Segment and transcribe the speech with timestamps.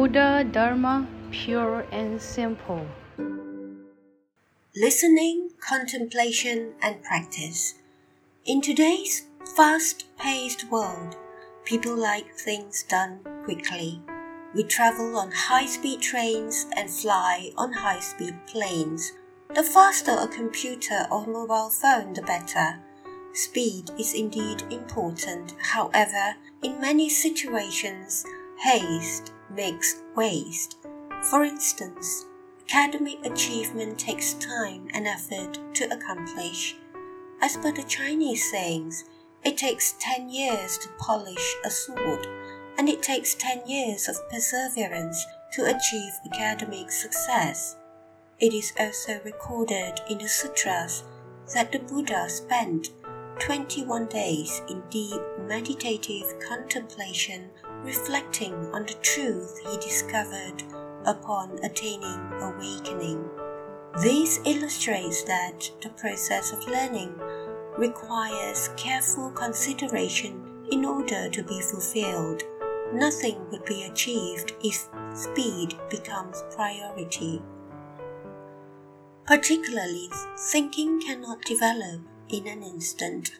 [0.00, 2.86] Buddha Dharma pure and simple.
[4.74, 7.74] Listening, contemplation, and practice.
[8.46, 11.18] In today's fast paced world,
[11.66, 14.00] people like things done quickly.
[14.54, 19.12] We travel on high speed trains and fly on high speed planes.
[19.54, 22.80] The faster a computer or mobile phone, the better.
[23.34, 25.56] Speed is indeed important.
[25.60, 28.24] However, in many situations,
[28.60, 30.76] haste makes waste.
[31.30, 32.26] For instance,
[32.72, 36.76] academic achievement takes time and effort to accomplish.
[37.42, 39.04] As per the Chinese sayings,
[39.44, 42.26] it takes 10 years to polish a sword,
[42.78, 47.76] and it takes 10 years of perseverance to achieve academic success.
[48.38, 51.04] It is also recorded in the sutras
[51.54, 52.90] that the Buddha spent
[53.40, 57.50] 21 days in deep meditative contemplation,
[57.82, 60.62] reflecting on the truth he discovered
[61.06, 63.28] upon attaining awakening.
[64.02, 67.14] This illustrates that the process of learning
[67.76, 72.42] requires careful consideration in order to be fulfilled.
[72.92, 77.40] Nothing would be achieved if speed becomes priority.
[79.26, 83.30] Particularly, thinking cannot develop in an instant.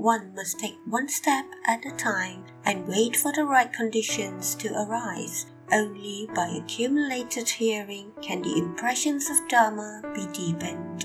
[0.00, 4.72] One must take one step at a time and wait for the right conditions to
[4.72, 5.44] arise.
[5.70, 11.04] Only by accumulated hearing can the impressions of Dharma be deepened.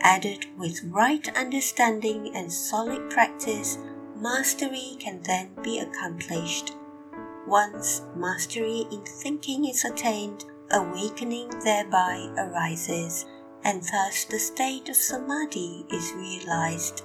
[0.00, 3.78] Added with right understanding and solid practice,
[4.14, 6.76] mastery can then be accomplished.
[7.48, 13.26] Once mastery in thinking is attained, awakening thereby arises
[13.64, 17.02] and thus the state of samadhi is realized.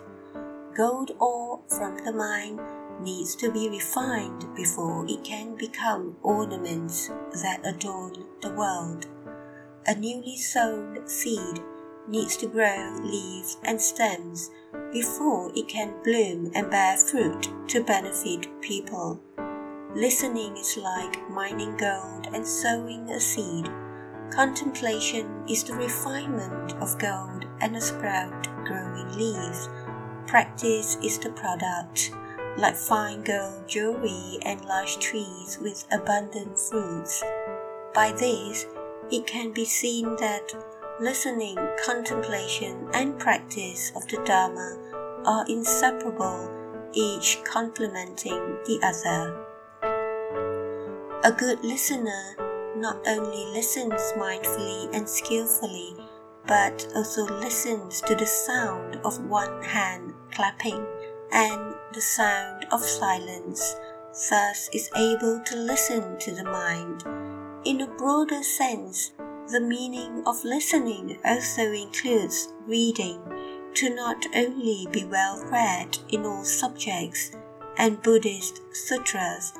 [0.76, 2.60] Gold ore from the mine
[3.02, 7.10] needs to be refined before it can become ornaments
[7.42, 9.06] that adorn the world.
[9.86, 11.60] A newly sown seed
[12.08, 14.50] needs to grow leaves and stems
[14.94, 19.20] before it can bloom and bear fruit to benefit people.
[19.94, 23.70] Listening is like mining gold and sowing a seed
[24.32, 29.68] Contemplation is the refinement of gold and a sprout growing leaves.
[30.28, 32.12] Practice is the product,
[32.58, 37.24] like fine gold jewelry and large trees with abundant fruits.
[37.94, 38.66] By this,
[39.12, 40.54] it can be seen that
[41.02, 44.78] listening, contemplation, and practice of the Dharma
[45.26, 46.50] are inseparable,
[46.94, 49.46] each complementing the other.
[51.24, 52.36] A good listener
[52.78, 55.96] not only listens mindfully and skillfully,
[56.48, 60.86] but also listens to the sound of one hand clapping
[61.32, 63.76] and the sound of silence,
[64.30, 67.04] thus is able to listen to the mind.
[67.66, 69.12] In a broader sense,
[69.52, 73.22] the meaning of listening also includes reading,
[73.74, 77.32] to not only be well read in all subjects
[77.78, 79.54] and Buddhist sutras,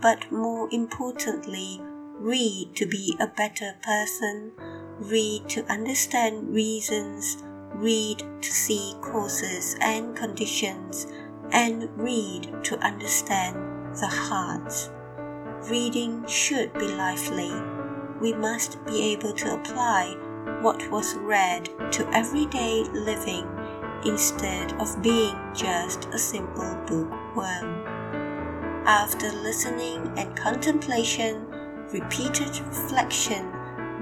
[0.00, 1.80] but more importantly,
[2.18, 4.52] read to be a better person,
[4.98, 7.42] read to understand reasons,
[7.82, 11.08] read to see causes and conditions,
[11.50, 13.56] and read to understand
[13.96, 14.72] the heart.
[15.68, 17.52] Reading should be lively.
[18.20, 20.16] We must be able to apply
[20.60, 23.48] what was read to everyday living
[24.04, 27.82] instead of being just a simple bookworm.
[28.86, 31.46] After listening and contemplation,
[31.92, 33.52] repeated reflection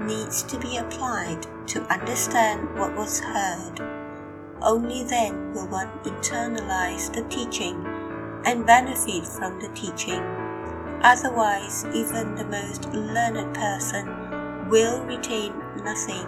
[0.07, 3.79] needs to be applied to understand what was heard.
[4.61, 7.85] Only then will one internalize the teaching
[8.45, 10.21] and benefit from the teaching.
[11.03, 15.53] Otherwise, even the most learned person will retain
[15.83, 16.27] nothing,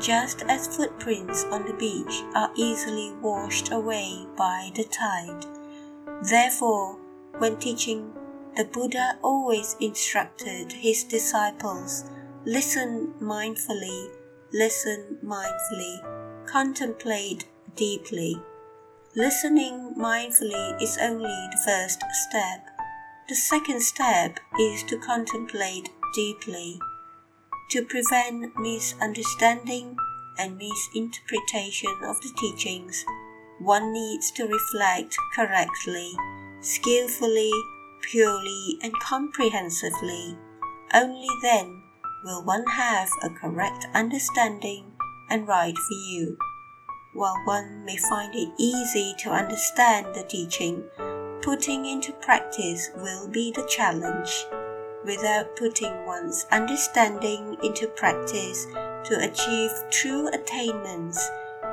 [0.00, 5.46] just as footprints on the beach are easily washed away by the tide.
[6.28, 6.98] Therefore,
[7.38, 8.12] when teaching
[8.56, 12.04] the Buddha always instructed his disciples
[12.46, 14.08] listen mindfully,
[14.52, 17.44] listen mindfully, contemplate
[17.76, 18.40] deeply.
[19.14, 22.66] Listening mindfully is only the first step.
[23.28, 26.78] The second step is to contemplate deeply.
[27.72, 29.96] To prevent misunderstanding
[30.38, 33.04] and misinterpretation of the teachings,
[33.58, 36.10] one needs to reflect correctly,
[36.62, 37.52] skillfully,
[38.00, 40.38] purely and comprehensively.
[40.94, 41.82] Only then
[42.24, 44.92] will one have a correct understanding
[45.30, 46.36] and right view.
[47.14, 50.84] While one may find it easy to understand the teaching,
[51.42, 54.46] putting into practice will be the challenge.
[55.04, 58.66] without putting one's understanding into practice
[59.04, 61.18] to achieve true attainments,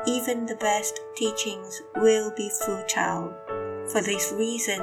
[0.08, 3.34] even the best teachings will be futile.
[3.92, 4.80] For this reason,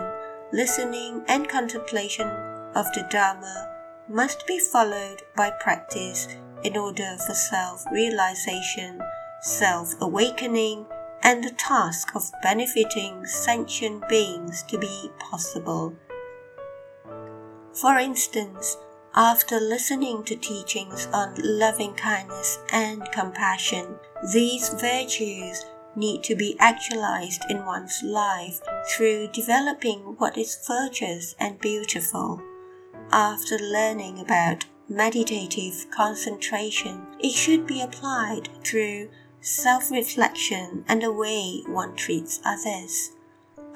[0.52, 2.28] listening and contemplation
[2.74, 3.73] of the Dharma
[4.08, 6.28] must be followed by practice
[6.62, 9.00] in order for self realization,
[9.40, 10.86] self awakening,
[11.22, 15.94] and the task of benefiting sentient beings to be possible.
[17.72, 18.76] For instance,
[19.14, 23.96] after listening to teachings on loving kindness and compassion,
[24.32, 25.64] these virtues
[25.96, 32.42] need to be actualized in one's life through developing what is virtuous and beautiful.
[33.16, 39.08] After learning about meditative concentration, it should be applied through
[39.40, 43.12] self reflection and the way one treats others.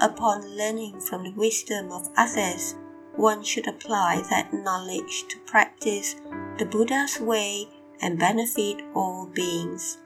[0.01, 2.75] Upon learning from the wisdom of others,
[3.15, 6.17] one should apply that knowledge to practice
[6.59, 7.69] the Buddha's way
[8.03, 9.99] and benefit all beings.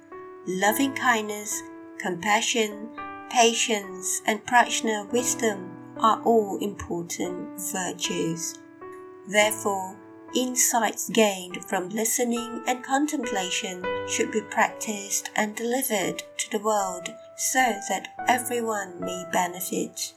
[0.47, 1.63] Loving kindness,
[1.99, 2.91] compassion,
[3.31, 8.59] patience, and prajna wisdom are all important virtues.
[9.29, 9.97] Therefore,
[10.35, 17.61] insights gained from listening and contemplation should be practiced and delivered to the world so
[17.89, 20.15] that everyone may benefit.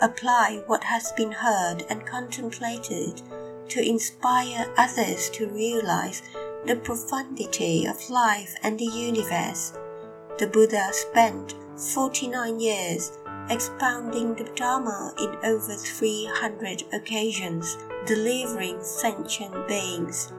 [0.00, 3.22] Apply what has been heard and contemplated
[3.68, 6.22] to inspire others to realize
[6.66, 9.72] the profundity of life and the universe.
[10.38, 13.17] The Buddha spent 49 years
[13.50, 20.32] expounding the Dharma in over 300 occasions, delivering sentient beings.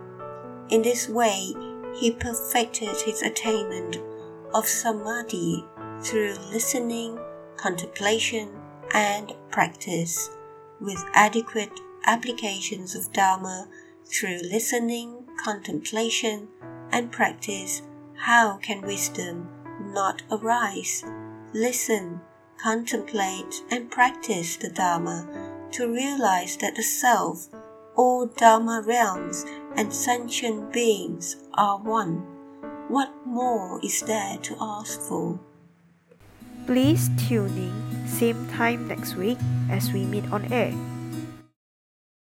[0.70, 1.54] In this way,
[1.96, 3.98] he perfected his attainment
[4.54, 5.66] of samadhi
[6.02, 7.20] through listening,
[7.58, 8.50] contemplation,
[8.94, 10.30] and practice,
[10.80, 13.68] with adequate applications of Dharma
[14.06, 16.48] through listening, contemplation,
[16.92, 17.82] and practice.
[18.16, 19.50] How can wisdom
[19.94, 21.04] not arise?
[21.54, 22.22] Listen
[22.62, 25.28] contemplate and practice the Dharma
[25.72, 27.48] to realize that the Self,
[27.96, 29.46] all Dharma realms,
[29.76, 32.26] and sentient beings are one.
[32.88, 35.40] What more is there to ask for?
[36.66, 39.38] Please tune in same time next week
[39.70, 40.74] as we meet on air.